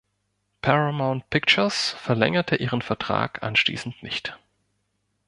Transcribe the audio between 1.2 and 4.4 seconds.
Pictures verlängerte ihren Vertrag anschließend nicht.